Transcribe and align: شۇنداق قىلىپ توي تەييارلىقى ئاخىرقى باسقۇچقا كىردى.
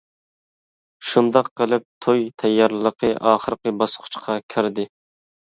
شۇنداق 1.09 1.51
قىلىپ 1.61 1.85
توي 2.07 2.25
تەييارلىقى 2.45 3.13
ئاخىرقى 3.33 3.75
باسقۇچقا 3.83 4.39
كىردى. 4.57 4.89